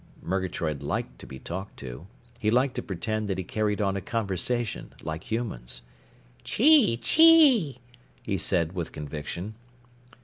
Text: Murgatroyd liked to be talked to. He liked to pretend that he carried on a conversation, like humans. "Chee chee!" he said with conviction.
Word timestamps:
Murgatroyd 0.23 0.81
liked 0.81 1.19
to 1.19 1.27
be 1.27 1.37
talked 1.37 1.77
to. 1.77 2.07
He 2.39 2.49
liked 2.49 2.73
to 2.73 2.81
pretend 2.81 3.27
that 3.27 3.37
he 3.37 3.43
carried 3.43 3.79
on 3.79 3.95
a 3.95 4.01
conversation, 4.01 4.93
like 5.03 5.31
humans. 5.31 5.83
"Chee 6.43 6.97
chee!" 6.97 7.77
he 8.23 8.39
said 8.39 8.71
with 8.73 8.93
conviction. 8.93 9.53